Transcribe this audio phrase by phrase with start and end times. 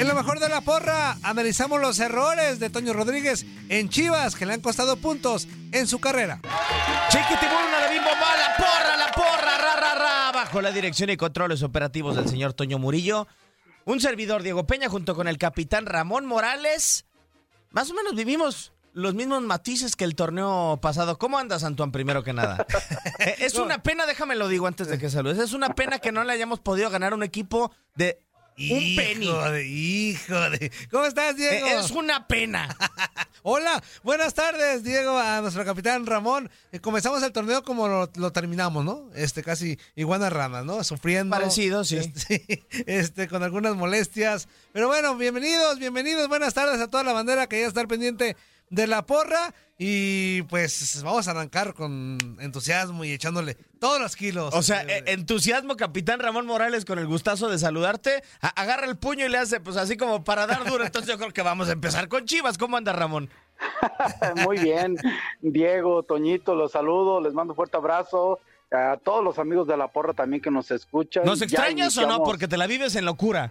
[0.00, 4.46] En lo mejor de la porra, analizamos los errores de Toño Rodríguez en Chivas que
[4.46, 6.40] le han costado puntos en su carrera.
[7.10, 11.62] Chiquitibuna de Bimbo la porra, la porra, ra, ra, ra, bajo la dirección y controles
[11.62, 13.28] operativos del señor Toño Murillo.
[13.84, 17.04] Un servidor, Diego Peña, junto con el capitán Ramón Morales.
[17.70, 21.18] Más o menos vivimos los mismos matices que el torneo pasado.
[21.18, 22.66] ¿Cómo andas, Antoine, primero que nada?
[23.38, 26.24] Es una pena, déjame lo digo antes de que saludes, es una pena que no
[26.24, 28.18] le hayamos podido ganar un equipo de
[28.58, 29.26] un penny.
[29.26, 30.72] Hijo de, hijo de.
[30.90, 31.66] ¿Cómo estás, Diego?
[31.66, 32.76] Eh, Es una pena.
[33.42, 36.50] Hola, buenas tardes, Diego, a nuestro capitán Ramón.
[36.72, 39.08] Eh, comenzamos el torneo como lo, lo terminamos, ¿no?
[39.14, 40.84] Este, casi iguanas ramas, ¿no?
[40.84, 41.34] Sufriendo.
[41.34, 41.96] Parecido, sí.
[41.96, 44.46] Este, este, con algunas molestias.
[44.72, 48.36] Pero bueno, bienvenidos, bienvenidos, buenas tardes a toda la bandera que ya está pendiente
[48.70, 49.52] de la porra.
[49.82, 54.52] Y pues vamos a arrancar con entusiasmo y echándole todos los kilos.
[54.54, 58.22] O sea, eh, entusiasmo, capitán Ramón Morales, con el gustazo de saludarte.
[58.42, 60.84] A- agarra el puño y le hace, pues así como para dar duro.
[60.84, 62.58] Entonces yo creo que vamos a empezar con Chivas.
[62.58, 63.30] ¿Cómo anda, Ramón?
[64.44, 64.96] Muy bien,
[65.40, 68.38] Diego, Toñito, los saludo, les mando un fuerte abrazo.
[68.72, 71.24] A todos los amigos de la porra también que nos escuchan.
[71.24, 72.22] ¿Nos extrañas o no?
[72.22, 73.50] Porque te la vives en locura.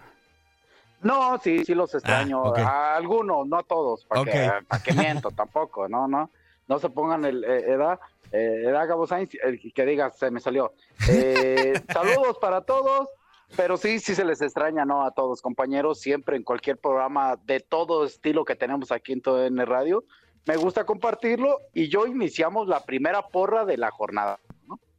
[1.02, 2.42] No, sí, sí los extraño.
[2.44, 2.58] Ah, ok.
[2.58, 4.04] A algunos, no a todos.
[4.04, 4.28] ¿Para Ok.
[4.30, 5.88] que, pa' que miento tampoco?
[5.88, 6.30] No, no.
[6.68, 7.98] No se pongan el eh, edad.
[8.32, 10.72] Eh, edad Gabo Sainz, el que diga, se me salió.
[11.08, 13.08] Eh, saludos para todos.
[13.56, 15.04] Pero sí, sí se les extraña, ¿no?
[15.04, 19.44] A todos, compañeros, siempre en cualquier programa de todo estilo que tenemos aquí en todo
[19.44, 20.04] en Radio.
[20.46, 24.38] Me gusta compartirlo y yo iniciamos la primera porra de la jornada.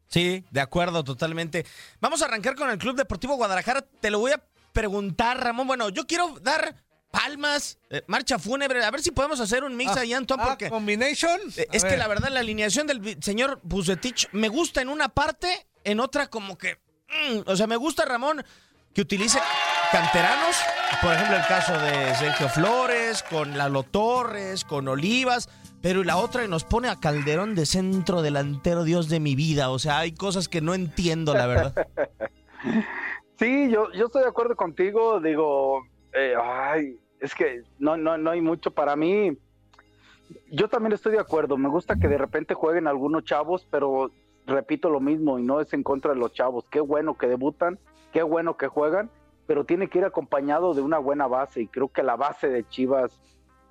[0.07, 1.65] Sí, de acuerdo, totalmente.
[2.01, 3.81] Vamos a arrancar con el Club Deportivo Guadalajara.
[3.81, 5.67] Te lo voy a preguntar, Ramón.
[5.67, 6.75] Bueno, yo quiero dar
[7.11, 10.69] palmas, eh, marcha fúnebre, a ver si podemos hacer un mix ahí, Antoine, Ah, porque
[10.69, 11.39] combination.
[11.57, 15.67] eh, es que la verdad la alineación del señor Bucetich me gusta en una parte,
[15.83, 16.75] en otra como que...
[17.09, 18.45] mm, o sea, me gusta, Ramón,
[18.93, 19.39] que utilice
[19.91, 20.55] canteranos,
[21.01, 25.49] por ejemplo el caso de Sergio Flores, con Lalo Torres, con Olivas,
[25.81, 29.69] pero la otra y nos pone a Calderón de centro delantero, Dios de mi vida.
[29.69, 31.73] O sea, hay cosas que no entiendo, la verdad.
[33.41, 35.19] Sí, yo, yo estoy de acuerdo contigo.
[35.19, 39.35] Digo, eh, ay, es que no, no, no hay mucho para mí.
[40.51, 41.57] Yo también estoy de acuerdo.
[41.57, 44.11] Me gusta que de repente jueguen algunos chavos, pero
[44.45, 46.69] repito lo mismo y no es en contra de los chavos.
[46.69, 47.79] Qué bueno que debutan,
[48.13, 49.09] qué bueno que juegan,
[49.47, 52.63] pero tiene que ir acompañado de una buena base y creo que la base de
[52.69, 53.19] Chivas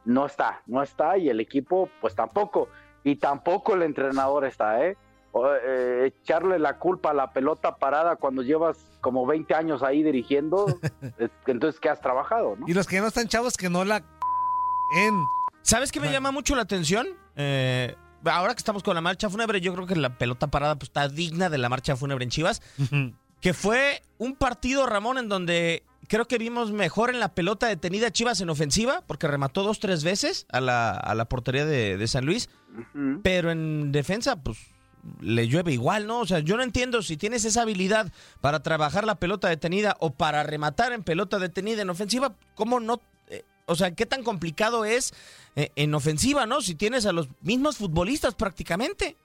[0.05, 2.67] no está, no está y el equipo pues tampoco
[3.05, 4.97] y tampoco el entrenador está, ¿eh?
[5.33, 10.03] O, eh, echarle la culpa a la pelota parada cuando llevas como 20 años ahí
[10.03, 10.67] dirigiendo,
[11.19, 12.57] es- entonces ¿qué has trabajado?
[12.59, 12.67] ¿no?
[12.69, 14.03] Y los que no están chavos que no la
[14.97, 15.25] en.
[15.63, 17.07] ¿Sabes qué me llama mucho la atención?
[17.37, 20.89] Eh, ahora que estamos con la marcha fúnebre, yo creo que la pelota parada pues,
[20.89, 22.61] está digna de la marcha fúnebre en Chivas.
[23.41, 28.11] que fue un partido, Ramón, en donde creo que vimos mejor en la pelota detenida
[28.11, 32.09] Chivas en ofensiva, porque remató dos, tres veces a la, a la portería de, de
[32.09, 32.51] San Luis,
[33.23, 34.59] pero en defensa, pues
[35.21, 36.21] le llueve igual, ¿no?
[36.21, 40.11] O sea, yo no entiendo si tienes esa habilidad para trabajar la pelota detenida o
[40.11, 43.01] para rematar en pelota detenida en ofensiva, ¿cómo no?
[43.29, 45.13] eh, o sea, ¿qué tan complicado es
[45.57, 46.61] eh, en ofensiva, ¿no?
[46.61, 49.17] Si tienes a los mismos futbolistas prácticamente.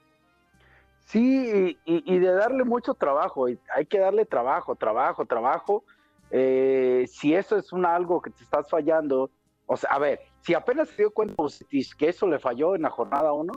[1.06, 5.84] Sí, y, y de darle mucho trabajo, hay que darle trabajo, trabajo, trabajo.
[6.30, 9.30] Eh, si eso es un algo que te estás fallando,
[9.66, 11.34] o sea, a ver, si apenas se dio cuenta
[11.70, 13.52] que eso le falló en la jornada 1,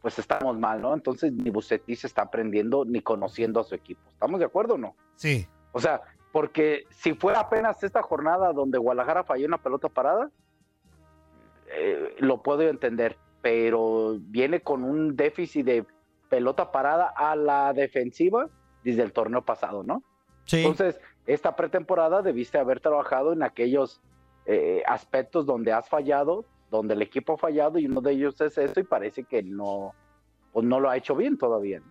[0.00, 0.94] pues estamos mal, ¿no?
[0.94, 4.00] Entonces ni Bucetich está aprendiendo ni conociendo a su equipo.
[4.10, 4.94] ¿Estamos de acuerdo o no?
[5.16, 5.46] Sí.
[5.72, 10.30] O sea, porque si fuera apenas esta jornada donde Guadalajara falló una pelota parada,
[11.70, 15.86] eh, lo puedo entender, pero viene con un déficit de
[16.28, 18.48] pelota parada a la defensiva
[18.84, 20.02] desde el torneo pasado, ¿no?
[20.44, 20.58] Sí.
[20.58, 24.00] Entonces, esta pretemporada debiste haber trabajado en aquellos
[24.46, 28.58] eh, aspectos donde has fallado, donde el equipo ha fallado y uno de ellos es
[28.58, 29.94] eso y parece que no,
[30.52, 31.80] pues no lo ha hecho bien todavía.
[31.80, 31.86] ¿no?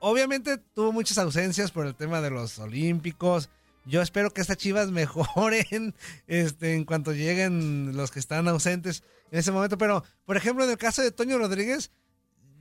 [0.00, 3.48] Obviamente tuvo muchas ausencias por el tema de los olímpicos.
[3.84, 5.94] Yo espero que estas chivas mejoren
[6.26, 9.78] este, en cuanto lleguen los que están ausentes en ese momento.
[9.78, 11.90] Pero, por ejemplo, en el caso de Toño Rodríguez,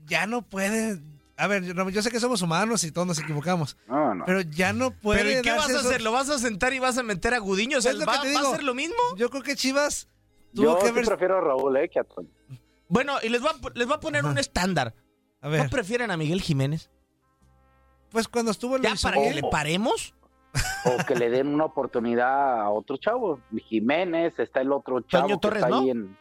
[0.05, 1.01] ya no puede.
[1.35, 4.25] a ver, yo sé que somos humanos y todos nos equivocamos, No, no.
[4.25, 5.79] pero ya no puede ¿Pero ¿y qué vas a eso.
[5.89, 6.01] hacer?
[6.01, 7.79] ¿Lo vas a sentar y vas a meter a Gudiño?
[7.79, 8.95] O sea, Es lo ¿va, que te va a hacer lo mismo?
[9.17, 10.07] Yo creo que Chivas
[10.53, 11.05] Yo que sí haber...
[11.05, 12.29] prefiero a Raúl, eh, que a Toño.
[12.89, 14.93] Bueno, y les voy a, les voy a poner un estándar.
[15.41, 16.89] A ¿No ver, prefieren a Miguel Jiménez?
[18.09, 18.77] pues cuando estuvo...
[18.77, 20.13] lo ¿Ya para que le paremos?
[20.85, 23.39] O que le den una oportunidad a otro chavo.
[23.65, 25.81] Jiménez, está el otro chavo Toño que Torres, está ¿no?
[25.81, 26.17] ahí en...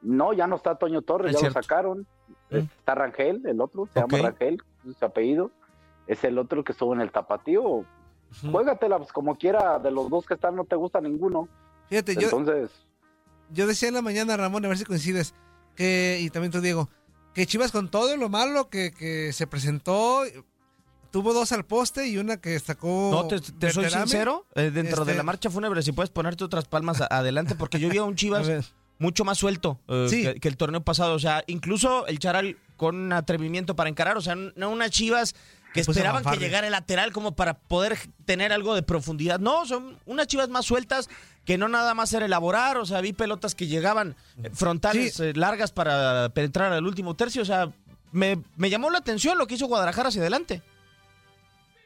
[0.00, 1.58] No, ya no está Toño Torres, Es ya cierto.
[1.58, 2.06] lo sacaron.
[2.50, 2.56] Mm.
[2.56, 5.50] Está Rangel, el otro, se llama Rangel, es su apellido.
[6.06, 7.84] Es el otro que estuvo en el tapatío.
[8.50, 11.48] Juégatela, pues como quiera, de los dos que están no te gusta ninguno.
[11.88, 12.87] Fíjate, yo, Entonces, yo
[13.48, 15.34] decía en la mañana, Ramón, a ver si coincides,
[15.76, 16.88] que, y también tú, Diego,
[17.34, 20.22] que Chivas con todo lo malo que, que se presentó,
[21.10, 23.10] tuvo dos al poste y una que sacó...
[23.12, 26.44] No, te, te soy sincero, eh, dentro de Este- la marcha fúnebre, si puedes ponerte
[26.44, 28.46] otras palmas adelante, porque yo vi a un Chivas
[28.98, 30.22] mucho más suelto eh, Sí.
[30.24, 31.14] que, que el torneo pasado.
[31.14, 34.16] O sea, incluso el Charal con atrevimiento para encarar.
[34.16, 35.34] O sea, no unas Chivas
[35.72, 39.38] que esperaban que llegara el lateral como para poder tener algo de profundidad.
[39.38, 41.08] No, son unas Chivas más sueltas
[41.48, 42.76] que no nada más era elaborar.
[42.76, 45.24] O sea, vi pelotas que llegaban eh, frontales Sí.
[45.24, 47.40] eh, largas para penetrar al último tercio.
[47.40, 47.72] O sea,
[48.12, 50.60] me, me llamó la atención lo que hizo Guadalajara hacia adelante.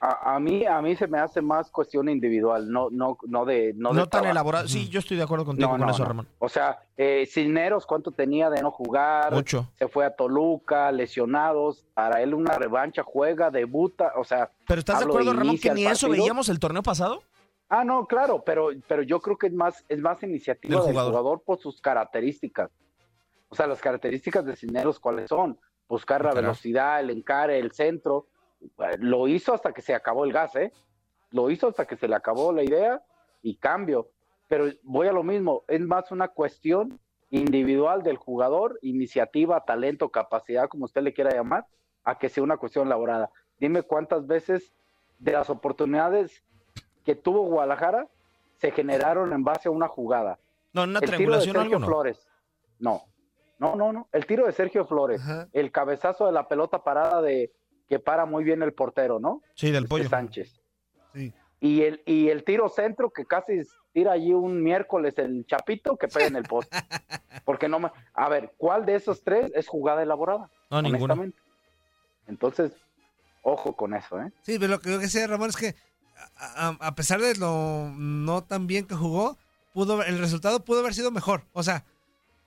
[0.01, 3.73] a, a mí a mí se me hace más cuestión individual, no no no de
[3.77, 4.31] no, No, de tan trabajo.
[4.33, 4.67] elaborado.
[4.69, 6.09] Sí, yo estoy de acuerdo contigo No, con no, eso, no.
[6.09, 6.29] Ramón.
[6.41, 9.33] O sea, eh, Cisneros, ¿cuánto tenía de no jugar?
[9.33, 9.71] Mucho.
[9.79, 11.85] Se fue a Toluca, lesionados.
[11.95, 14.11] Para él una revancha, juega, debuta.
[14.17, 16.11] O sea, Pero ¿estás de acuerdo, de Ramón, que ni eso partido.
[16.25, 17.23] veíamos el torneo pasado?
[17.73, 20.93] Ah, no, claro, pero, pero yo creo que es más, es más iniciativa Del del
[20.93, 21.13] jugador.
[21.13, 21.43] jugador.
[21.43, 22.71] por sus características.
[23.49, 25.59] O sea, las características de Cisneros, ¿cuáles son?
[25.89, 28.27] Buscar la velocidad, el encare, el centro.
[28.61, 30.73] Eh, Lo hizo hasta que se acabó el gas, ¿eh?
[31.31, 33.03] Lo hizo hasta que se le acabó la idea
[33.43, 34.09] y cambio.
[34.49, 36.99] Pero voy a lo mismo, es más una cuestión
[37.31, 41.67] individual del jugador, iniciativa, talento, capacidad, como usted le quiera llamar,
[42.05, 43.31] a que sea una cuestión elaborada.
[43.59, 44.73] Dime cuántas veces
[45.19, 46.43] de las oportunidades
[47.05, 48.09] que tuvo Guadalajara
[48.59, 50.39] se generaron en base a una jugada.
[50.73, 51.81] No, una el tiro de triangulación Sergio.
[51.81, 52.29] Flores.
[52.79, 53.03] No,
[53.59, 54.09] no, no, no.
[54.13, 55.21] El tiro de Sergio Flores.
[55.21, 55.49] Ajá.
[55.53, 57.53] El cabezazo de la pelota parada de
[57.89, 59.43] que para muy bien el portero, ¿no?
[59.55, 60.09] Sí, del pollo.
[60.09, 60.61] Sánchez.
[61.13, 61.35] Sí.
[61.61, 63.61] Y el, y el tiro centro que casi
[63.93, 66.77] tira allí un miércoles el chapito que pega en el poste.
[67.45, 67.91] Porque no me.
[68.15, 70.51] A ver, ¿cuál de esos tres es jugada elaborada?
[70.71, 71.39] No, honestamente?
[72.27, 72.73] Entonces,
[73.43, 74.33] ojo con eso, ¿eh?
[74.43, 75.75] Sí, pero lo que yo decía, Ramón, es que
[76.37, 79.39] a, pesar de lo no tan bien que jugó,
[79.73, 81.45] pudo el resultado pudo haber sido mejor.
[81.53, 81.85] O sea,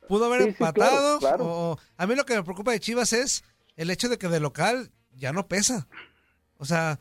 [0.08, 1.20] pudo haber Sí, sí, claro, empatado.
[1.20, 1.46] claro.
[1.48, 3.44] o- a mí lo que me preocupa de Chivas es
[3.76, 5.88] el hecho de que de local ya no pesa.
[6.58, 7.00] O sea,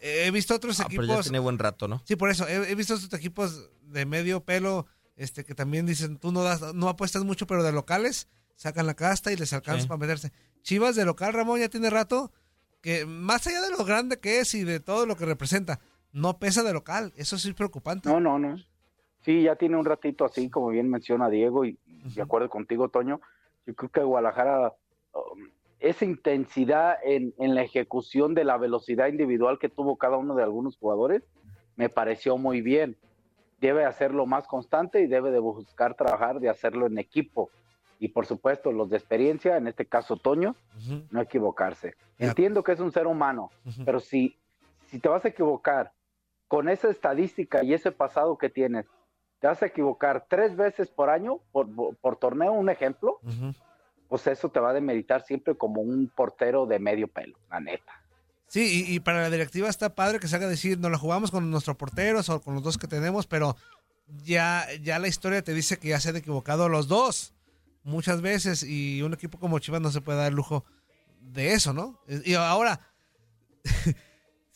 [0.00, 1.24] he visto otros Ah, pero ya equipos.
[1.26, 2.02] tiene buen rato, ¿no?
[2.04, 2.46] Sí, por eso.
[2.48, 4.86] He, he visto otros equipos de medio pelo
[5.16, 8.94] este que también dicen, tú no das, no apuestas mucho, pero de locales sacan la
[8.94, 9.88] casta y les alcanza Sí.
[9.88, 10.32] para meterse.
[10.62, 12.32] Chivas de local, Ramón, ya tiene rato
[12.82, 15.80] que más allá de lo grande que es y de todo lo que representa,
[16.12, 17.12] no pesa de local.
[17.16, 18.08] Eso sí es preocupante.
[18.08, 18.56] No, no, no.
[19.22, 22.88] Sí, ya tiene un ratito así, como bien menciona Diego, y y de acuerdo contigo,
[22.88, 23.20] Toño.
[23.66, 24.74] Yo creo que Guadalajara,
[25.12, 25.48] um,
[25.80, 30.42] esa intensidad en, en la ejecución de la velocidad individual que tuvo cada uno de
[30.42, 31.22] algunos jugadores,
[31.76, 32.96] me pareció muy bien.
[33.60, 37.50] Debe hacerlo más constante y debe de buscar trabajar de hacerlo en equipo.
[37.98, 40.54] Y por supuesto, los de experiencia, en este caso Toño,
[41.10, 41.94] no equivocarse.
[42.18, 43.50] Entiendo que es un ser humano,
[43.84, 44.36] pero si,
[44.86, 45.92] si te vas a equivocar
[46.48, 48.86] con esa estadística y ese pasado que tienes,
[49.40, 53.20] te vas a equivocar tres veces por año, por, por torneo, un ejemplo,
[54.08, 57.92] pues eso te va a demeritar siempre como un portero de medio pelo, la neta.
[58.46, 61.30] Sí, y, y para la directiva está padre que se haga decir, no la jugamos
[61.30, 63.56] con nuestros porteros o con los dos que tenemos, pero
[64.24, 67.34] ya, ya la historia te dice que ya se han equivocado los dos
[67.82, 70.64] muchas veces y un equipo como Chivas no se puede dar el lujo
[71.20, 72.00] de eso, ¿no?
[72.24, 72.80] Y ahora,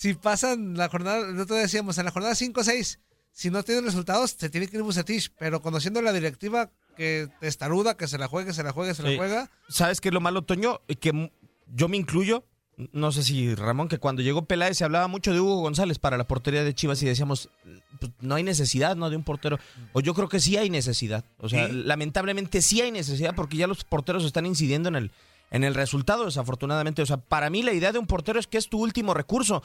[0.00, 3.00] si pasan la jornada, nosotros decíamos, en la jornada 5 o 6,
[3.32, 7.96] si no tienen resultados, se tiene que ir Bucetich, pero conociendo la directiva que testaruda,
[7.98, 9.16] que se la juegue, se la juegue, se la Sí.
[9.18, 10.80] juega, ¿Sabes qué es lo malo, Toño?
[11.00, 11.30] Que
[11.74, 12.44] yo me incluyo.
[12.92, 16.16] No sé si Ramón, que cuando llegó Peláez se hablaba mucho de Hugo González para
[16.16, 17.50] la portería de Chivas y decíamos,
[18.00, 19.10] pues, no hay necesidad, ¿no?
[19.10, 19.58] De un portero.
[19.92, 21.26] O yo creo que sí hay necesidad.
[21.38, 21.74] O sea, Sí.
[21.74, 25.10] lamentablemente sí hay necesidad porque ya los porteros están incidiendo en el,
[25.50, 27.02] en el resultado, desafortunadamente.
[27.02, 29.62] O sea, para mí la idea de un portero es que es tu último recurso,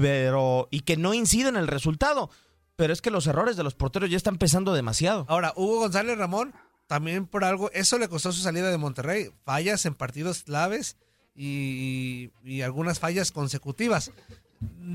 [0.00, 2.30] pero y que no incide en el resultado.
[2.76, 5.24] Pero es que los errores de los porteros ya están pesando demasiado.
[5.28, 6.52] Ahora, Hugo González Ramón,
[6.86, 9.30] también por algo, eso le costó su salida de Monterrey.
[9.44, 10.96] Fallas en partidos claves
[11.34, 12.30] y,
[12.62, 14.12] algunas fallas consecutivas.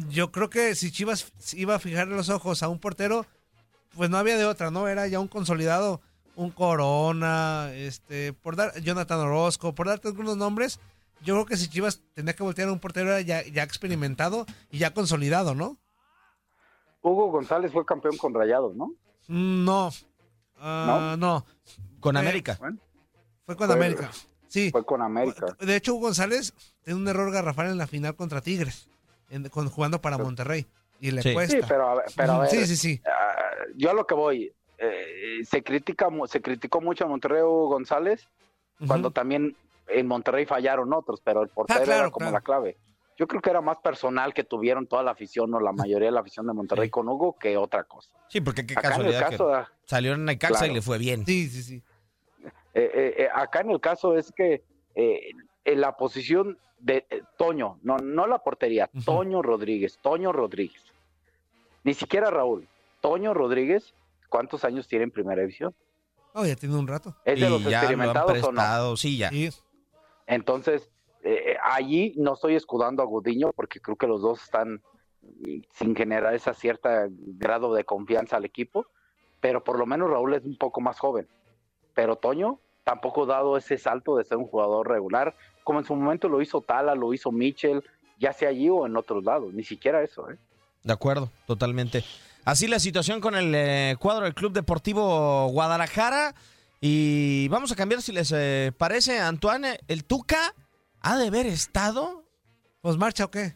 [0.10, 3.26] Yo creo que si Chivas iba a fijar los ojos a un portero,
[3.96, 4.88] pues no había de otra, ¿no?
[4.88, 6.02] Era ya un consolidado,
[6.36, 10.80] un Corona, este, por dar, Jonathan Orozco, por darte algunos nombres
[11.24, 14.80] yo creo que si Chivas tenía que voltear a un portero ya, ya experimentado y
[14.80, 15.78] ya consolidado, ¿no?
[17.02, 18.88] Hugo González fue campeón con Rayados, ¿no?
[19.28, 19.90] Mm, no.
[20.60, 21.46] Ah, no.
[22.00, 22.58] Con Eh, América.
[22.60, 22.78] Bueno,
[23.46, 24.12] Fue con Fue- América.
[24.48, 24.70] Sí.
[24.72, 25.56] fue con América.
[25.60, 28.90] De hecho, Hugo González tiene un error garrafal en la final contra Tigres,
[29.30, 30.68] en- con- jugando para Monterrey.
[31.00, 31.34] Y le Sí.
[31.34, 31.58] cuesta.
[31.58, 33.02] Sí, pero a ver, pero a ver, sí, sí, sí.
[33.08, 33.36] ah,
[33.76, 38.28] yo a lo que voy, eh, se critica, se criticó mucho a Monterrey Hugo González
[38.88, 39.56] cuando también
[39.94, 42.34] en Monterrey fallaron otros, pero el portero Ah, claro, era como claro.
[42.34, 42.78] la clave.
[43.18, 46.12] Yo creo que era más personal que tuvieron toda la afición o la mayoría de
[46.12, 46.92] la afición de Monterrey Sí.
[46.92, 48.10] con Hugo que otra cosa.
[48.30, 50.72] Sí, porque qué Acá en el casualidad que caso, ah, salió en Necaxa Claro.
[50.72, 51.26] y le fue bien.
[51.26, 51.84] Sí, sí, sí.
[52.44, 52.50] eh,
[52.94, 54.64] eh, eh, acá en el caso es que
[54.96, 55.32] eh,
[55.66, 58.90] en la posición de eh, Toño, no, no la portería.
[59.06, 60.82] Toño Rodríguez, Toño Rodríguez.
[61.84, 62.68] Ni siquiera Raúl.
[63.02, 63.94] Toño Rodríguez,
[64.30, 65.76] ¿cuántos años tiene en primera división?
[66.34, 67.16] Oh, ya tiene un rato.
[67.26, 68.48] ¿Es de los y ya lo han experimentados o no?
[68.58, 69.30] prestado, sí, ya.
[69.30, 69.50] Sí.
[70.32, 70.90] Entonces,
[71.24, 74.82] eh, allí no estoy escudando a Gudiño porque creo que los dos están
[75.22, 78.88] mm, sin generar esa cierta grado de confianza al equipo,
[79.42, 81.28] pero por lo menos Raúl es un poco más joven.
[81.94, 85.36] Pero Toño tampoco ha dado ese salto de ser un jugador regular,
[85.66, 87.84] como en su momento lo hizo Tala, lo hizo Mitchell,
[88.18, 90.38] ya sea allí o en otros lados, ni siquiera eso, ¿eh?
[90.84, 92.06] De acuerdo, totalmente.
[92.46, 96.34] Así la situación con el eh, cuadro del Club Deportivo Guadalajara.
[96.84, 99.80] Y vamos a cambiar, si les eh, parece, Antoine.
[99.88, 100.56] ¿El Tuca
[101.02, 102.26] ha de haber estado?
[102.82, 103.56] ¿Pues marcha o qué?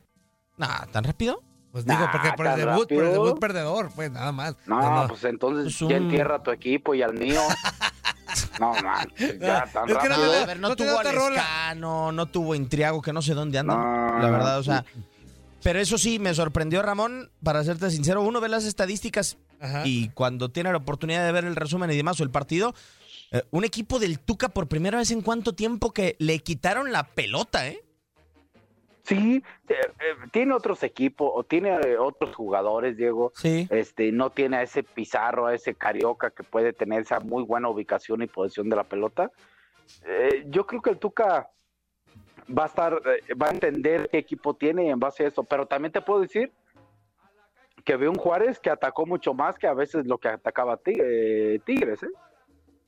[0.58, 1.41] Nah, ¿tan rápido?
[1.72, 4.55] Pues digo, Nah, porque por el tan debut, por el debut perdedor, pues nada más.
[4.67, 7.41] No, No, pues entonces Es un- ya entierra a tu equipo y al mío.
[8.60, 10.32] no, man, ya tan Es que no rápido.
[10.32, 11.29] da- a ver, no, no tuvo da a otra rola.
[11.36, 13.75] Lescano, no tuvo Intriago, que no sé dónde anda.
[13.75, 14.20] No.
[14.20, 14.86] La verdad, o sea.
[15.63, 18.22] Pero eso sí, me sorprendió, Ramón, para serte sincero.
[18.22, 19.82] Uno ve las estadísticas Ajá.
[19.84, 22.75] y cuando tiene la oportunidad de ver el resumen y demás o el partido,
[23.51, 27.67] un equipo del Tuca por primera vez en cuánto tiempo que le quitaron la pelota,
[27.67, 27.82] ¿eh?
[29.03, 33.32] Sí, eh, eh, tiene otros equipos o tiene eh, otros jugadores, Diego.
[33.36, 33.67] Sí.
[33.70, 37.70] Este, no tiene a ese Pizarro, a ese Carioca que puede tener esa muy buena
[37.70, 39.32] ubicación y posesión de la pelota.
[40.05, 41.51] Eh, yo creo que el Tuca
[42.58, 45.44] va a estar, eh, va a entender qué equipo tiene y en base a eso.
[45.44, 46.51] Pero también te puedo decir
[47.84, 51.00] que veo un Juárez que atacó mucho más que a veces lo que atacaba Tig-
[51.00, 52.10] eh, Tigres, ¿eh?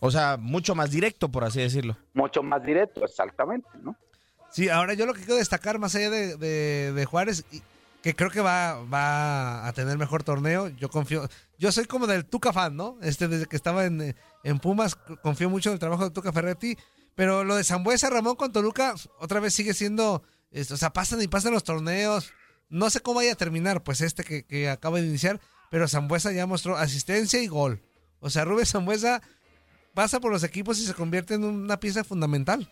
[0.00, 1.96] O sea, mucho más directo, por así decirlo.
[2.14, 3.94] Mucho más directo, exactamente, ¿no?
[4.50, 7.62] Sí, ahora yo lo que quiero destacar más allá de, de- de Juárez, y-
[8.02, 11.28] que creo que va, va a tener mejor torneo, yo confío,
[11.58, 12.96] yo soy como del Tuca fan, ¿no?
[13.02, 16.76] Este, desde que estaba en, en Pumas, confío mucho en el trabajo de Tuca Ferretti,
[17.14, 21.20] pero lo de Zambuesa Ramón con Toluca, otra vez sigue siendo, esto, o sea, pasan
[21.20, 22.32] y pasan los torneos,
[22.70, 25.38] no sé cómo vaya a terminar, pues este que, que acaba de iniciar,
[25.70, 27.82] pero Zambuesa ya mostró asistencia y gol.
[28.20, 29.20] O sea, Rubén Zambuesa
[29.94, 32.70] pasa por los equipos y se convierte en una pieza fundamental.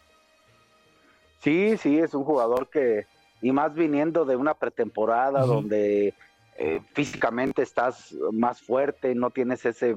[1.41, 3.07] Sí, sí, es un jugador que,
[3.41, 6.15] y más viniendo de una pretemporada donde
[6.57, 9.97] eh, físicamente estás más fuerte, no tienes ese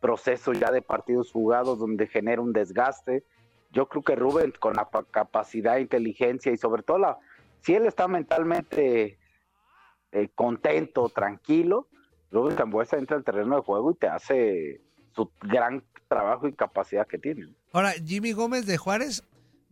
[0.00, 3.22] proceso ya de partidos jugados donde genera un desgaste.
[3.70, 7.18] Yo creo que Rubén con la pa- capacidad, inteligencia y sobre todo la,
[7.60, 9.18] si él está mentalmente
[10.10, 11.86] eh, contento, tranquilo,
[12.32, 14.80] Rubén Zambuesa entra al terreno de juego y te hace
[15.14, 17.48] su gran trabajo y capacidad que tiene.
[17.72, 19.22] Ahora, Jimmy Gómez de Juárez,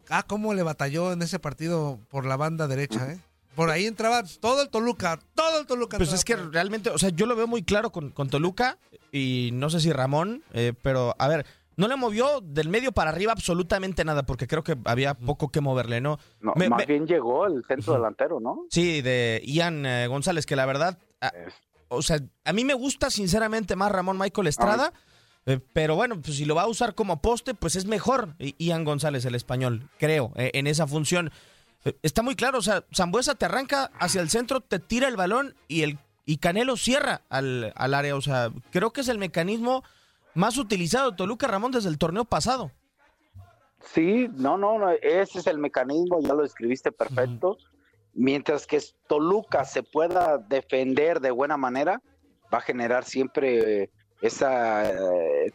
[0.08, 3.18] ah, cómo le batalló en ese partido por la banda derecha, ¿eh?
[3.54, 5.96] Por ahí entraba todo el Toluca, todo el Toluca.
[5.98, 8.78] Pues es que por realmente, o sea, yo lo veo muy claro con, con Toluca
[9.12, 11.44] y no sé si Ramón, eh, pero a ver,
[11.76, 15.60] no le movió del medio para arriba absolutamente nada porque creo que había poco que
[15.60, 16.18] moverle, ¿no?
[16.40, 18.66] No, Me- más me- bien llegó el centro delantero, ¿no?
[18.70, 21.32] Sí, de Ian eh, González, que la verdad, a-
[21.88, 24.92] o sea, a mí me gusta sinceramente más Ramón Michael Estrada,
[25.46, 28.84] eh, pero bueno, pues si lo va a usar como poste, pues es mejor Ian
[28.84, 31.30] González, el español, creo, eh, en esa función.
[31.84, 35.16] Eh, Está muy claro, o sea, Zambuesa te arranca hacia el centro, te tira el
[35.16, 38.14] balón y el y Canelo cierra al, al área.
[38.14, 39.82] O sea, creo que es el mecanismo
[40.34, 42.70] más utilizado de Toluca Ramón desde el torneo pasado.
[43.82, 47.56] Sí, no, no, no, ese es el mecanismo, ya lo describiste perfecto.
[48.12, 52.00] Mientras que Toluca se pueda defender de buena manera,
[52.52, 54.92] va a generar siempre esas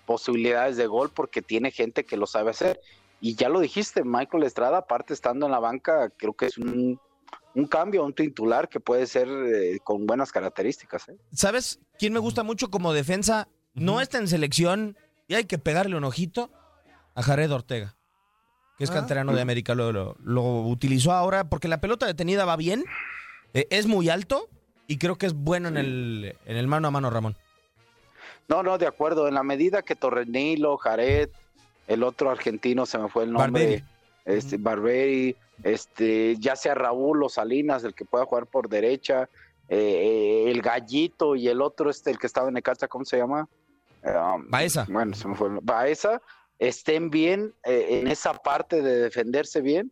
[0.06, 2.80] posibilidades de gol porque tiene gente que lo sabe hacer.
[3.22, 7.00] y ya lo dijiste, Michael Estrada, aparte estando en la banca, creo que es un,
[7.56, 11.10] un cambio, un titular que puede ser eh, con buenas características.
[11.10, 11.16] ¿eh?
[11.32, 13.48] ¿Sabes quién me gusta mucho como defensa?
[13.74, 16.52] No está en selección y hay que pegarle un ojito
[17.16, 17.96] a Jared Ortega,
[18.78, 18.96] que es Ah.
[18.96, 19.74] canterano de América.
[19.76, 22.84] Lo, lo- lo utilizó ahora porque la pelota detenida va bien,
[23.54, 24.50] eh, es muy alto
[24.88, 27.38] y creo que es bueno en el, en el mano a mano, Ramón.
[28.48, 29.28] No, no, de acuerdo.
[29.28, 31.30] En la medida que Torrenilo, Jared,
[31.88, 33.84] el otro argentino, se me fue el nombre, Barberi.
[34.26, 39.30] este, Barberi, este, ya sea Raúl o Salinas, el que pueda jugar por derecha,
[39.68, 43.18] eh, eh, el Gallito y el otro, este, el que estaba en Necaxa, ¿cómo se
[43.18, 43.48] llama?
[44.04, 44.86] Um, Baeza.
[44.90, 45.48] Bueno, se me fue.
[45.50, 46.22] el- Baeza,
[46.60, 49.92] estén bien eh, en esa parte de defenderse bien.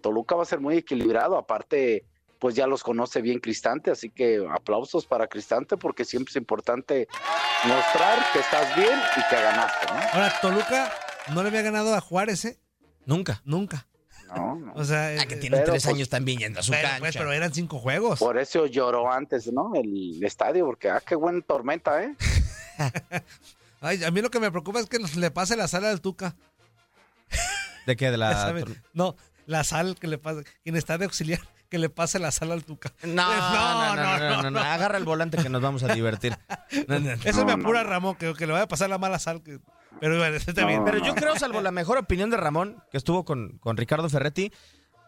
[0.00, 2.04] Toluca va a ser muy equilibrado, aparte
[2.38, 7.08] pues ya los conoce bien Cristante, así que aplausos para Cristante porque siempre es importante
[7.64, 10.00] mostrar que estás bien y que ganaste, ¿no?
[10.12, 10.92] Ahora, Toluca
[11.32, 12.58] no le había ganado a Juárez, ¿eh?
[13.06, 13.40] Nunca.
[13.44, 13.86] Nunca.
[14.34, 14.72] No, no.
[14.74, 16.98] O sea, Ah, que eh, tiene tres pues, años también yendo a su pero, cancha.
[17.00, 18.18] pues, pero eran cinco juegos.
[18.18, 19.72] Por eso lloró antes, ¿no?
[19.74, 22.14] El estadio, porque ah, qué buena tormenta, ¿eh?
[23.80, 26.34] Ay, a mí lo que me preocupa es que le pase la sal al Tuca.
[27.86, 28.10] ¿De qué?
[28.10, 28.54] De la...
[28.94, 29.14] No,
[29.46, 30.44] la sal que le pase.
[30.62, 31.40] Quien está de auxiliar,
[31.74, 32.92] que le pase la sal al Tuca.
[33.04, 34.60] No, no, no, no, no, no.
[34.60, 36.36] Agarra el volante que nos vamos a divertir.
[36.88, 37.22] No, no, no.
[37.24, 37.90] Eso No, me apura no.
[37.90, 39.42] Ramón, que, que le vaya a pasar la mala sal.
[39.42, 39.58] que-
[40.00, 40.84] Pero bueno, está No, bien.
[40.84, 41.04] Pero no.
[41.06, 44.52] yo creo, salvo la mejor opinión de Ramón, que estuvo con, con Ricardo Ferretti,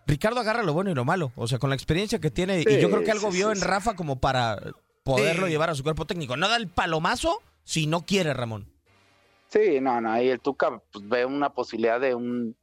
[0.08, 1.32] Ricardo agarra lo bueno y lo malo.
[1.36, 3.58] O sea, con la experiencia que tiene, y yo creo que algo sí, vio sí,
[3.60, 3.64] en.
[3.66, 4.58] Rafa como para
[5.04, 5.52] poderlo Sí.
[5.52, 6.36] llevar a su cuerpo técnico.
[6.36, 8.68] No da el palomazo si no quiere, Ramón.
[9.48, 12.56] Sí, no, no, ahí el Tuca pues, ve una posibilidad de un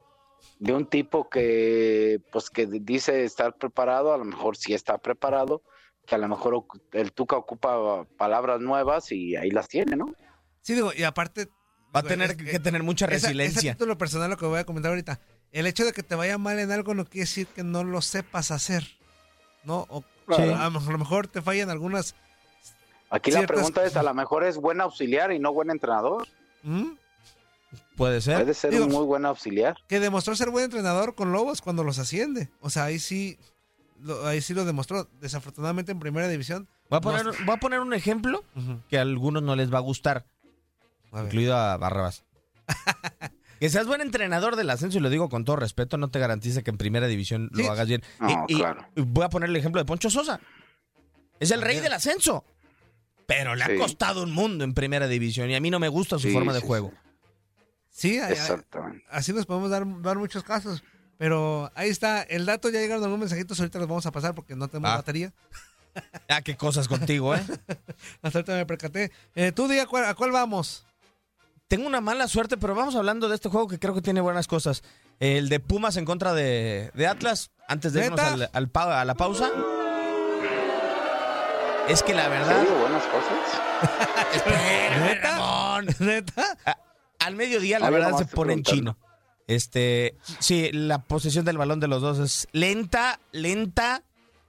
[0.60, 5.62] de un tipo que pues que dice estar preparado, a lo mejor sí está preparado,
[6.06, 10.14] que a lo mejor el Tuca ocupa palabras nuevas y ahí las tiene, ¿no?
[10.62, 11.50] Sí, digo, y aparte.
[11.96, 13.74] Va a tener es que tener mucha esa- Ese resiliencia.
[13.74, 15.20] título personal, lo que voy a comentar ahorita.
[15.52, 18.02] El hecho de que te vaya mal en algo no quiere decir que no lo
[18.02, 18.84] sepas hacer.
[19.64, 19.86] ¿No?
[19.90, 22.16] O, a, lo mejor- a lo mejor te fallan algunas.
[23.12, 26.28] Aquí la pregunta es, a lo mejor es buen auxiliar y no buen entrenador.
[26.64, 26.94] ¿Mm?
[27.96, 28.38] Puede ser.
[28.42, 29.78] Puede ser Digo- un muy buen auxiliar.
[29.88, 32.50] Que demostró ser buen entrenador con Lobos cuando los asciende.
[32.62, 33.38] O sea, ahí sí.
[34.02, 35.08] lo- ahí sí lo demostró.
[35.22, 36.68] Desafortunadamente en primera división.
[36.90, 38.44] Voy a, poner, no- voy a poner un ejemplo
[38.90, 40.26] que a algunos no les va a gustar,
[41.12, 42.24] A incluido a Barrabás.
[43.60, 46.62] que seas buen entrenador del ascenso, y lo digo con todo respeto, no te garantiza
[46.64, 47.64] que en primera división Sí.
[47.64, 48.04] lo hagas bien.
[48.20, 48.86] No, y, y claro.
[48.96, 50.40] voy a poner el ejemplo de Poncho Sosa.
[51.40, 52.44] Es el rey del ascenso.
[53.26, 56.18] Pero le ha costado un mundo en primera división y a mí no me gusta
[56.20, 56.92] su Sí, forma de sí, juego.
[57.96, 59.06] Sí, Exactamente.
[59.10, 60.84] así nos podemos dar, dar muchos casos.
[61.20, 64.56] Pero ahí está, el dato ya llegaron algunos mensajitos, ahorita los vamos a pasar porque
[64.56, 64.96] no tenemos Ah.
[64.98, 65.32] batería.
[66.28, 67.44] Ah, qué cosas contigo, ¿eh?
[68.24, 69.12] Hasta ahorita me percaté.
[69.36, 70.88] Eh, Tú diga cuál- a cuál vamos.
[71.68, 74.48] Tengo una mala suerte, pero vamos hablando de este juego que creo que tiene buenas
[74.48, 74.82] cosas.
[75.20, 79.06] El de Pumas en contra de, de Atlas, antes de irnos al, al pa- a
[79.06, 79.52] la pausa.
[81.88, 82.64] Es que la verdad...
[82.64, 84.48] Sí, buenas cosas.
[85.00, 85.82] ¿Neta?
[86.00, 86.58] ¿Neta?
[87.26, 88.98] Al mediodía la verdad se pone en chino.
[89.48, 94.04] Este, sí, la posesión del balón de los dos es lenta, lenta,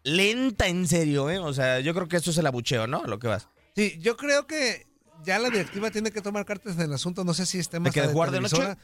[0.05, 1.39] lenta en serio, ¿eh?
[1.39, 3.05] O sea, yo creo que eso es el abucheo, ¿no?
[3.05, 3.49] Lo que vas.
[3.75, 4.87] Sí, yo creo que
[5.25, 7.25] ya la directiva tiene que tomar cartas en el asunto.
[7.25, 8.77] No sé si esté más que de jugar de noche?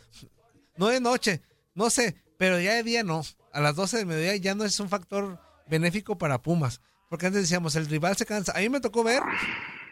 [0.77, 1.43] No de noche,
[1.75, 3.23] no sé, pero ya de día no.
[3.53, 6.81] A las 12 del mediodía ya no es un factor benéfico para Pumas.
[7.09, 8.53] Porque antes decíamos, el rival se cansa.
[8.57, 9.23] A mí me tocó ver,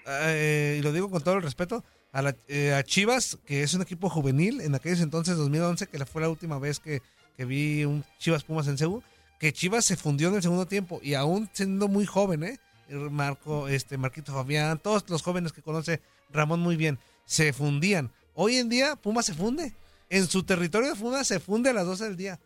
[0.06, 3.74] eh, y lo digo con todo el respeto, a, la- eh, a Chivas, que es
[3.74, 7.02] un equipo juvenil, en aquellos entonces, 2011, que fue la última vez que,
[7.38, 9.02] vi un Chivas Pumas en Ceú,
[9.38, 12.58] que Chivas se fundió en el segundo tiempo, y aún siendo muy joven, ¿eh?
[12.90, 16.00] Marco, este, Marquito Fabián, todos los jóvenes que conoce
[16.32, 18.10] Ramón muy bien, se fundían.
[18.34, 19.74] Hoy en día, Pumas se funde.
[20.08, 22.40] En su territorio de Pumas se funde a las 12 del día.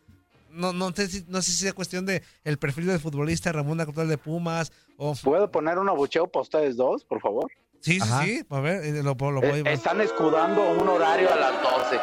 [0.51, 3.79] No, no, sé, si, no sé si sea cuestión de el perfil del futbolista, Ramón
[3.81, 5.15] Actual de Pumas, o...
[5.23, 7.49] ¿Puedo poner un abucheo para ustedes dos, por favor?
[7.83, 8.23] Sí, sí, Ajá.
[8.23, 9.71] sí, a ver, eh, lo, lo Eh, voy a...
[9.73, 11.99] están escudando un horario a las 12.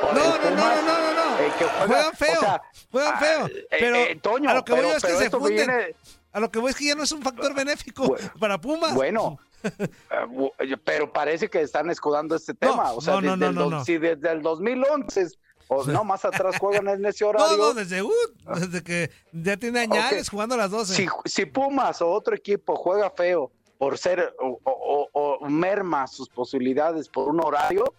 [0.00, 1.38] Por No, no, no, no, no, no, no.
[1.40, 3.46] eh, juega- Juegan feo, o sea, juegan ah, feo.
[3.48, 5.96] eh, Pero eh, Toño, a lo que voy pero- es que pero se viene-
[6.32, 8.94] A lo que voy es que ya no es un factor benéfico para Pumas.
[8.94, 9.38] Bueno,
[10.28, 10.52] bu-
[10.84, 12.92] pero parece que están escudando este tema.
[12.92, 13.84] o sea, no, no, desde, no, el no, dos- no.
[13.84, 15.28] si desde el 2011
[15.68, 17.56] o no, más atrás juegan en ese No, horario.
[17.56, 18.10] no, desde, uh,
[18.54, 20.94] desde que ya tiene añales jugando a las 12.
[20.94, 26.06] si, si Pumas o otro equipo juega feo por ser o, o- o- o merma
[26.06, 27.94] sus posibilidades por un horario,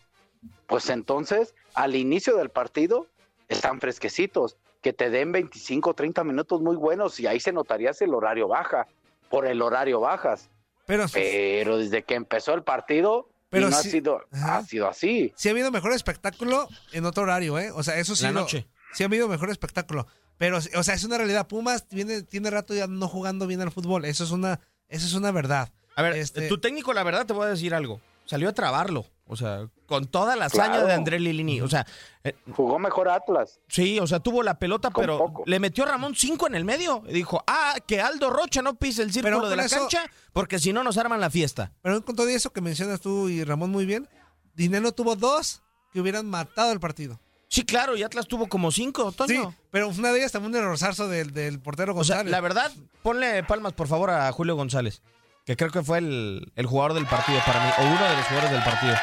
[0.67, 3.07] pues entonces al inicio del partido
[3.49, 8.03] están fresquecitos, que te den 25 30 minutos muy buenos y ahí se notaría si
[8.05, 8.87] el horario baja,
[9.29, 10.49] por el horario bajas,
[10.85, 14.57] pero, pero desde que empezó el partido, Pero no ha, sido, Ajá.
[14.57, 15.33] ha sido así.
[15.35, 17.71] Sí ha habido mejor espectáculo en otro horario, ¿eh?
[17.71, 18.23] O sea, eso sí.
[18.23, 18.67] La lo- noche.
[18.93, 20.07] sí ha habido mejor espectáculo.
[20.37, 21.47] Pero, o sea, es una realidad.
[21.47, 24.03] Pumas viene, tiene rato ya no jugando bien al fútbol.
[24.05, 24.59] Eso es una,
[24.89, 25.71] eso es una verdad.
[25.95, 28.01] A ver, Este- tu técnico, la verdad, te voy a decir algo.
[28.25, 29.05] Salió a trabarlo.
[29.27, 30.87] O sea, con toda la hazaña Claro.
[30.87, 31.59] de André Lilini.
[31.61, 31.85] O sea,
[32.23, 33.59] eh, Jugó mejor Atlas.
[33.67, 35.43] sí, o sea, tuvo la pelota, Con pero poco.
[35.47, 37.01] le metió a Ramón cinco en el medio.
[37.07, 40.05] Y dijo, ah, que Aldo Rocha no pise el círculo Pero de la eso- cancha,
[40.31, 41.71] porque si no nos arman la fiesta.
[41.81, 44.07] Pero con todo eso que mencionas tú y Ramón muy bien,
[44.53, 47.19] Dinero tuvo dos que hubieran matado el partido.
[47.55, 49.55] Sí, claro, y Atlas tuvo como cinco, Sí, Toño.
[49.71, 52.31] pero una de ellas también un errorzazo del, del portero O sea, González.
[52.31, 52.69] la verdad,
[53.01, 55.01] ponle palmas, por favor, a Julio González,
[55.45, 58.25] que creo que fue el, el jugador del partido para mí, o uno de los
[58.25, 58.95] jugadores del partido.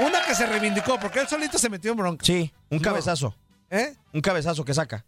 [0.00, 2.22] Una que se reivindicó, porque él solito se metió en bronca.
[2.24, 2.82] Sí, un No.
[2.82, 3.34] cabezazo,
[3.70, 3.94] ¿Eh?
[4.12, 5.06] un cabezazo que saca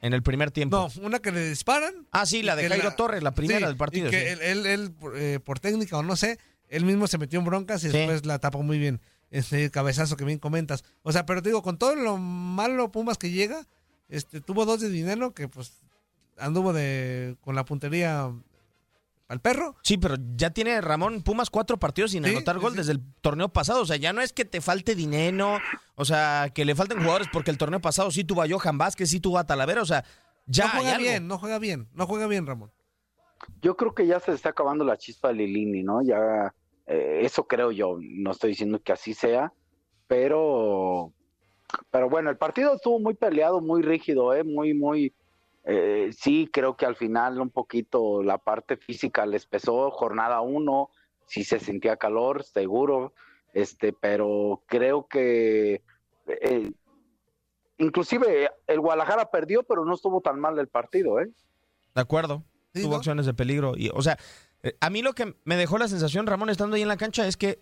[0.00, 0.88] en el primer tiempo.
[0.96, 2.06] No, una que le disparan.
[2.10, 4.08] Ah, sí, la de Jairo la- Torres, la primera Sí, del partido.
[4.08, 4.26] y que sí.
[4.28, 7.84] él, él- él, eh, por técnica o no sé, él mismo se metió en broncas
[7.84, 7.98] y Sí.
[7.98, 9.02] después la tapó muy bien.
[9.30, 10.84] Ese cabezazo que bien comentas.
[11.02, 13.66] O sea, pero te digo, con todo lo malo Pumas que llega,
[14.08, 15.82] este tuvo dos de dinero que pues
[16.38, 18.32] anduvo de con la puntería
[19.28, 19.76] al perro.
[19.82, 22.78] Sí, pero ya tiene Ramón Pumas cuatro partidos sin Sí, anotar gol sí.
[22.78, 23.82] desde el torneo pasado.
[23.82, 25.58] O sea, ya no es que te falte dinero,
[25.96, 29.10] o sea, que le falten jugadores porque el torneo pasado sí tuvo a Johan Vázquez,
[29.10, 30.04] sí tuvo a Talavera, o sea,
[30.46, 31.02] ya no hay juega algo.
[31.08, 32.72] bien, no juega bien, no juega bien, Ramón.
[33.60, 36.00] Yo creo que ya se está acabando la chispa de Lilini, ¿no?
[36.02, 36.54] Ya,
[36.88, 37.98] eh, eso creo yo.
[38.00, 39.52] No estoy diciendo que así sea,
[40.06, 41.12] pero,
[41.90, 44.42] pero bueno, el partido estuvo muy peleado, muy rígido, ¿eh?
[44.42, 45.14] Muy, muy.
[45.64, 49.90] eh, sí, creo que al final un poquito la parte física les pesó.
[49.90, 50.88] Jornada uno,
[51.26, 53.12] sí se sentía calor, seguro,
[53.52, 55.82] este, pero creo que.
[56.26, 56.72] eh,
[57.76, 61.30] inclusive el Guadalajara perdió, pero no estuvo tan mal el partido, ¿eh?
[61.94, 62.44] De acuerdo.
[62.74, 62.96] Sí, tuvo ¿no?
[62.96, 63.74] acciones de peligro.
[63.76, 64.18] Y, o sea,
[64.62, 67.26] eh, a mí lo que me dejó la sensación, Ramón, estando ahí en la cancha,
[67.26, 67.60] es que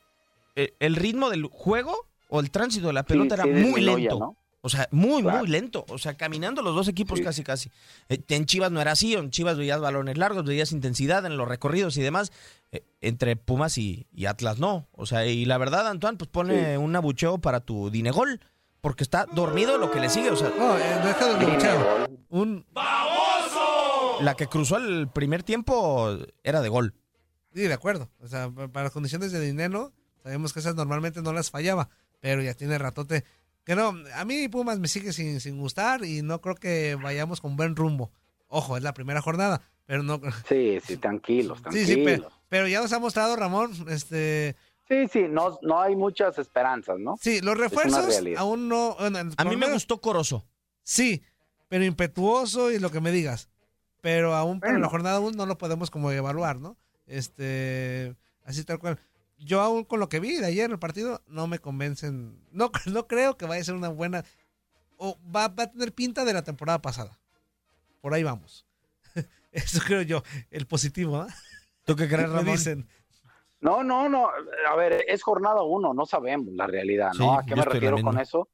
[0.55, 3.81] eh, el ritmo del juego o el tránsito de la pelota Sí, era sí, muy
[3.81, 4.19] lento.
[4.19, 4.37] ¿no?
[4.63, 5.39] O sea, muy, Claro.
[5.39, 5.85] muy lento.
[5.91, 7.25] O sea, caminando los dos equipos Sí.
[7.25, 7.71] casi, casi.
[8.09, 9.15] Eh, en Chivas no era así.
[9.15, 12.33] En Chivas veías balones largos, veías intensidad en los recorridos y demás.
[12.73, 14.89] Eh, entre Pumas y, y Atlas no.
[14.93, 16.77] O sea, y la verdad, Antoine, pues pone Sí.
[16.79, 18.41] un abucheo para tu Dinegol.
[18.81, 20.31] Porque está dormido lo que le sigue.
[20.31, 22.09] O sea, No, eh, deja de luchar.
[22.29, 22.65] gol.
[24.21, 26.95] La que cruzó el primer tiempo era de gol.
[27.55, 28.11] Sí, de acuerdo.
[28.21, 31.89] O sea, pa- para las condiciones de dinero, sabemos que esas normalmente no las fallaba,
[32.21, 33.25] pero ya tiene ratote.
[33.65, 37.41] Que no, a mí Pumas me sigue sin, sin gustar y no creo que vayamos
[37.41, 38.11] con buen rumbo.
[38.49, 40.21] Ojo, es la primera jornada, pero no.
[40.49, 41.89] Sí, sí, tranquilos, Sí, tranquilos.
[41.89, 44.55] sí, pero, pero ya nos ha mostrado Ramón, este,
[44.89, 47.17] Sí, sí, no, no hay muchas esperanzas, ¿no?
[47.21, 48.95] sí, los refuerzos aún no.
[49.01, 50.47] bueno, A mí me gustó Corozo.
[50.85, 51.23] Sí,
[51.69, 53.49] pero impetuoso y lo que me digas.
[54.07, 54.85] Pero aún para Bueno.
[54.85, 56.77] la jornada aún no lo podemos como evaluar, ¿no?
[57.09, 58.15] Este,
[58.45, 59.01] así tal cual.
[59.37, 62.39] Yo aún con lo que vi de ayer en el partido no me convencen.
[62.53, 64.23] No, no creo que vaya a ser una buena
[64.97, 67.19] o va, va a tener pinta de la temporada pasada.
[68.01, 68.65] Por ahí vamos.
[69.51, 71.27] Eso creo yo, el positivo, ¿ah?
[71.85, 72.53] ¿Tú qué crees, Me Ramón?
[72.53, 72.89] dicen.
[73.61, 74.29] No, no, no.
[74.71, 77.33] A ver, es jornada uno, no sabemos la realidad, ¿no?
[77.33, 78.49] Sí, ¿A qué me refiero con eso?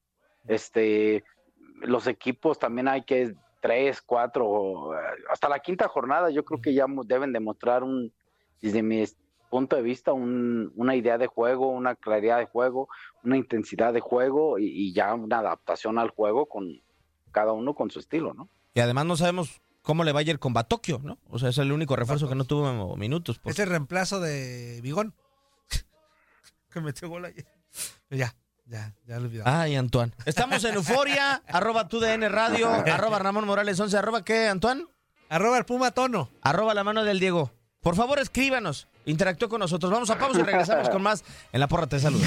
[0.48, 1.22] Este,
[1.82, 4.98] los equipos también hay que tres, cuatro, eh,
[5.30, 8.12] hasta la quinta jornada, yo creo que ya deben demostrar un,
[8.60, 9.02] desde mi
[9.50, 12.88] punto de vista, un- una idea de juego, una claridad de juego,
[13.22, 16.82] una intensidad de juego y, y ya una adaptación al juego con
[17.30, 18.48] cada uno con su estilo, ¿no?
[18.74, 21.18] Y además no sabemos cómo le va a ir con Batokio, ¿no?
[21.28, 23.38] O sea, es el único refuerzo que no tuvo minutos.
[23.38, 25.14] por- Es el reemplazo de Bigón.
[26.70, 27.46] que metió gol ayer.
[28.10, 28.34] Ya,
[28.72, 29.28] ya, ya lo.
[29.44, 30.12] Ay, Antoine.
[30.24, 34.86] Estamos en Euforia, arroba tu DN Radio, arroba Ramón Morales 11, arroba qué, Antoine?
[35.28, 36.30] Arroba el Puma Tono.
[36.40, 37.52] Arroba la mano del Diego.
[37.80, 39.92] Por favor, escríbanos, interactúe con nosotros.
[39.92, 42.26] Vamos a pausa y regresamos con más en La Porra Te Saluda.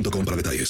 [0.25, 0.69] para detalles.